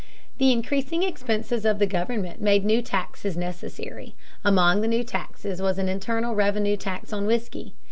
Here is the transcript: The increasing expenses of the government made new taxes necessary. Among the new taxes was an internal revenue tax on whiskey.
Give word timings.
The 0.39 0.51
increasing 0.51 1.03
expenses 1.03 1.63
of 1.63 1.77
the 1.77 1.85
government 1.85 2.41
made 2.41 2.65
new 2.65 2.81
taxes 2.81 3.37
necessary. 3.37 4.15
Among 4.43 4.81
the 4.81 4.87
new 4.87 5.03
taxes 5.03 5.61
was 5.61 5.77
an 5.77 5.89
internal 5.89 6.33
revenue 6.33 6.75
tax 6.75 7.13
on 7.13 7.27
whiskey. 7.27 7.75